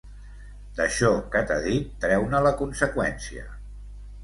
D'això 0.79 1.11
que 1.35 1.43
t'ha 1.51 1.59
dit, 1.67 1.93
treu-ne 2.07 2.41
la 2.49 2.55
conseqüència. 2.65 3.49